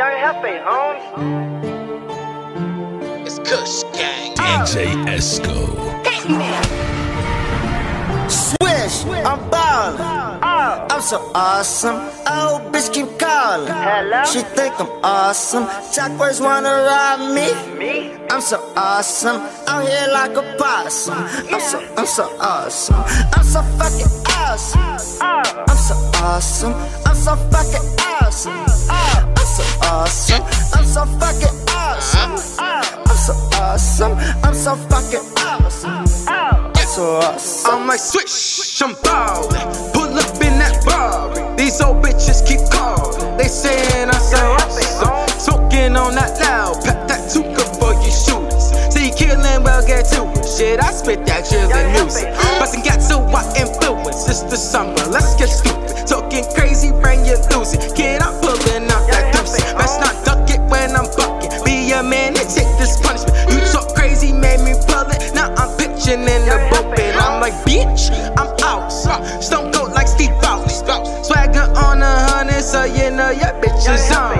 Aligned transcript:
Cafe, 0.00 0.62
Holmes. 0.64 1.04
It's 3.26 3.38
Kush 3.40 3.82
Gang. 3.92 4.32
Oh. 4.38 4.64
DJ 4.64 4.96
Esco. 5.04 5.56
Swish, 8.30 9.04
I'm 9.26 9.50
ballin'. 9.50 10.00
Oh. 10.42 10.86
I'm 10.90 11.02
so 11.02 11.30
awesome. 11.34 11.96
Oh, 12.26 12.66
bitch 12.72 12.90
keep 12.94 13.18
calling. 13.18 13.68
Hello? 13.68 14.24
She 14.24 14.40
think 14.56 14.80
I'm 14.80 14.88
awesome. 15.04 15.66
Chakras 15.92 16.40
wanna 16.40 16.70
rob 16.88 17.20
me. 17.36 17.52
Me? 17.78 18.16
I'm 18.30 18.40
so 18.40 18.56
awesome. 18.76 19.42
Out 19.68 19.86
here 19.86 20.08
like 20.14 20.34
a 20.34 20.56
possum. 20.56 21.28
I'm 21.52 21.60
so, 21.60 21.78
I'm 21.98 22.06
so 22.06 22.24
awesome. 22.40 23.04
I'm 23.36 23.44
so 23.44 23.60
fucking 23.76 24.12
awesome. 24.32 24.80
Oh, 25.20 25.64
I'm 25.68 25.76
so 25.76 25.94
awesome. 26.24 26.74
I'm 27.04 27.14
so 27.14 27.36
fucking 27.52 27.86
awesome. 28.00 28.64
I'm 28.88 29.19
I'm 35.70 36.06
so. 36.74 37.20
I'm 37.70 37.86
like 37.86 38.00
swish, 38.00 38.82
I'm 38.82 38.94
ballin'. 39.04 39.52
Pull 39.94 40.18
up 40.18 40.34
in 40.42 40.58
that 40.58 40.82
bar. 40.84 41.56
These 41.56 41.80
old 41.80 42.02
bitches 42.02 42.44
keep 42.44 42.58
calling. 42.70 43.36
They 43.38 43.46
saying 43.46 44.08
I'm 44.08 44.20
so 44.20 44.36
awesome. 44.58 45.38
Smoking 45.38 45.96
on 45.96 46.16
that 46.16 46.40
loud, 46.40 46.84
pack 46.84 47.06
that 47.06 47.30
tuka 47.30 47.62
for 47.78 47.94
you 48.02 48.10
shooters. 48.10 48.74
See, 48.92 49.12
killin' 49.16 49.62
well, 49.62 49.86
get 49.86 50.06
to 50.06 50.26
it. 50.40 50.44
Shit, 50.44 50.82
I 50.82 50.90
spit 50.90 51.24
that 51.26 51.44
chillin' 51.44 51.92
music. 51.92 52.28
Bustin' 52.58 52.82
got 52.82 53.00
so 53.00 53.22
I 53.22 53.46
influence. 53.56 54.28
It's 54.28 54.42
the 54.42 54.56
summer, 54.56 55.06
let's 55.06 55.36
get 55.36 55.48
stupid. 55.48 55.79
I'm 66.10 66.18
pitching 66.18 66.34
in 66.34 66.48
the 66.48 66.58
bullpen. 66.70 67.14
I'm 67.20 67.40
like, 67.40 67.54
bitch, 67.64 68.10
I'm 68.36 68.48
out. 68.64 68.88
Stone 69.42 69.72
cold 69.72 69.92
like 69.92 70.08
Steve 70.08 70.30
Ballmer. 70.42 70.68
Swagger 71.24 71.70
on 71.78 72.02
a 72.02 72.20
hundred, 72.30 72.62
so 72.62 72.84
you 72.84 73.10
know 73.10 73.30
your 73.30 73.54
bitch 73.62 73.88
is 73.88 74.10
on. 74.10 74.36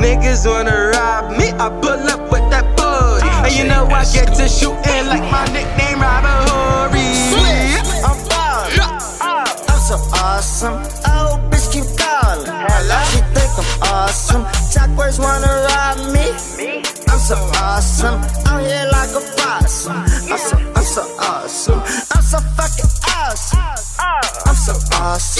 Niggas 0.00 0.46
wanna 0.48 0.90
rob 0.92 1.30
me, 1.38 1.50
I 1.52 1.68
pull 1.80 2.10
up 2.10 2.32
with 2.32 2.50
that 2.50 2.64
booty. 2.76 3.22
Ah, 3.22 3.44
and 3.44 3.54
you 3.54 3.64
know 3.64 3.86
I 3.86 4.04
get 4.12 4.34
to 4.34 4.48
shooting 4.48 5.06
like 5.06 5.22
my 5.30 5.46
nickname 5.52 6.00
Robert 6.00 6.50
Horry. 6.50 7.06
I'm 8.04 8.18
ballin'. 8.28 8.80
I'm 9.20 9.78
so 9.78 9.96
awesome. 10.12 11.05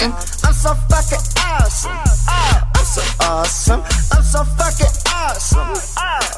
Awesome. 0.03 0.13
I'm 0.45 0.53
so 0.53 0.75
fucking 0.75 1.25
awesome. 1.39 1.93
I'm 2.29 2.85
so 2.85 3.03
awesome. 3.21 3.83
I'm 4.13 4.23
so 4.23 4.45
fucking 4.45 4.93
awesome. 5.13 5.61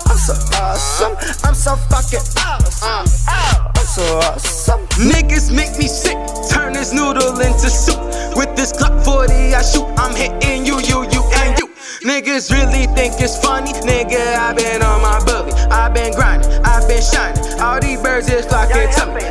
I'm 0.06 0.18
so 0.18 0.34
awesome. 0.56 1.16
I'm 1.44 1.54
so 1.54 1.76
fucking 1.76 2.26
awesome. 2.38 3.06
I'm 3.28 3.86
so 3.86 4.02
awesome. 4.18 4.86
Niggas 4.98 5.54
make 5.54 5.76
me 5.78 5.88
sick, 5.88 6.16
turn 6.50 6.72
this 6.72 6.92
noodle 6.92 7.38
into 7.40 7.70
soup. 7.70 7.98
With 8.36 8.54
this 8.56 8.72
Glock 8.72 9.04
40 9.04 9.54
I 9.54 9.62
shoot, 9.62 9.86
I'm 9.98 10.14
hitting 10.14 10.64
you, 10.64 10.78
you, 10.80 11.02
you, 11.10 11.22
and 11.34 11.58
you. 11.58 11.68
Niggas 12.02 12.52
really 12.52 12.86
think 12.94 13.20
it's 13.20 13.38
funny, 13.38 13.72
nigga. 13.72 14.36
I 14.36 14.52
been 14.54 14.82
on 14.82 15.02
my 15.02 15.18
bully, 15.24 15.52
I 15.70 15.88
been 15.88 16.14
grinding, 16.14 16.50
I 16.64 16.86
been 16.86 17.02
shining. 17.02 17.60
All 17.60 17.80
these 17.80 18.00
birds 18.00 18.28
is 18.28 18.46
flocking 18.46 18.90
to 18.92 19.06
me. 19.14 19.22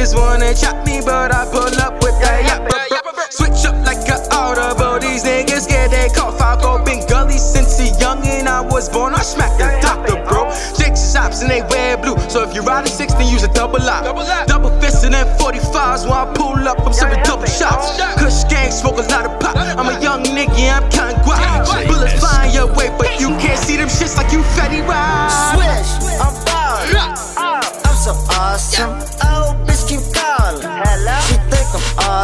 Niggas 0.00 0.16
wanna 0.16 0.54
chop 0.54 0.86
me, 0.86 1.02
but 1.04 1.28
I 1.28 1.44
pull 1.52 1.76
up 1.76 2.00
with 2.00 2.16
that 2.24 2.40
yapper. 2.48 2.88
Switch 3.28 3.68
up 3.68 3.76
like 3.84 4.00
a 4.08 4.16
audible. 4.32 4.98
These 4.98 5.24
niggas 5.24 5.68
scared 5.68 5.90
they 5.90 6.08
cough. 6.08 6.40
I've 6.40 6.86
been 6.86 7.06
gully 7.06 7.36
since 7.36 7.78
a 7.80 7.92
youngin' 8.00 8.46
I 8.46 8.62
was 8.62 8.88
born. 8.88 9.12
I 9.12 9.20
smacked 9.20 9.58
the 9.58 9.68
doctor, 9.82 10.16
bro. 10.24 10.48
Six 10.52 11.12
shops 11.12 11.42
and 11.42 11.50
they 11.50 11.60
wear 11.68 11.98
blue. 11.98 12.16
So 12.30 12.48
if 12.48 12.54
you 12.54 12.62
ride 12.62 12.86
a 12.86 12.88
six, 12.88 13.12
then 13.12 13.28
use 13.28 13.42
a 13.42 13.52
double 13.52 13.78
lock. 13.78 14.04
Double 14.46 14.70
fist 14.80 15.04
and 15.04 15.12
then 15.12 15.26
45s. 15.36 16.08
When 16.08 16.16
I 16.16 16.32
pull 16.32 16.66
up, 16.66 16.80
I'm 16.80 16.94
serving 16.94 17.22
double 17.22 17.44
shots. 17.44 18.00
Kush 18.16 18.44
gang, 18.48 18.72
smoke 18.72 18.96
a 18.96 19.04
lot 19.12 19.26
of 19.26 19.38
pop. 19.38 19.54
I'm 19.54 19.84
a 19.84 20.00
young 20.00 20.24
nigga, 20.24 20.80
I'm 20.80 20.88
counting 20.88 21.20
guap. 21.28 21.68
Bullets 21.86 22.18
flying 22.18 22.54
your 22.54 22.72
way, 22.72 22.88
but 22.96 23.20
you 23.20 23.36
can't 23.36 23.60
see 23.60 23.76
them 23.76 23.88
shits 23.88 24.16
like 24.16 24.32
you 24.32 24.42
fatty 24.56 24.80
ride. 24.80 25.28
Swish, 25.52 26.16
I'm 26.16 26.32
ballin'. 26.48 26.96
I'm 27.36 27.96
so 28.00 28.12
awesome. 28.32 29.29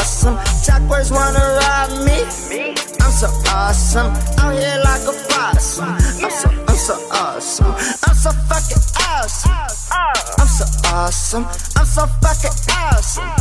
Awesome. 0.06 0.36
Chakras 0.62 1.10
wanna 1.10 1.42
rob 1.58 1.90
me. 2.06 2.22
I'm 3.02 3.10
so 3.10 3.26
awesome. 3.50 4.12
Out 4.38 4.52
here 4.54 4.80
like 4.84 5.02
a 5.02 5.14
possum. 5.28 5.88
I'm 6.22 6.30
so, 6.30 6.48
I'm 6.68 6.76
so 6.76 6.94
awesome. 7.10 7.74
I'm 8.06 8.14
so 8.14 8.30
fucking 8.46 8.82
awesome. 9.02 9.50
Oh, 9.92 10.34
I'm 10.38 10.46
so 10.46 10.64
awesome. 10.94 11.44
I'm 11.76 11.86
so 11.86 12.06
fucking 12.22 12.56
awesome. 12.70 13.34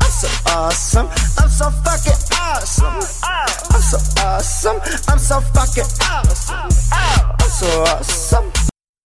I'm 0.00 0.10
so 0.10 0.28
awesome. 0.46 1.08
I'm 1.38 1.50
so 1.50 1.70
fucking 1.84 2.20
awesome. 2.32 3.00
I'm 3.72 3.82
so 3.82 3.98
awesome. 4.24 4.80
I'm 5.08 5.18
so 5.18 5.40
fucking 5.52 5.90
awesome. 6.00 6.70
I'm 6.92 7.50
so 7.50 7.66
awesome. 7.82 8.19